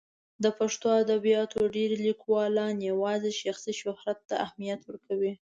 [0.43, 5.31] د پښتو ادبیاتو ډېری لیکوالان یوازې شخصي شهرت ته اهمیت ورکوي.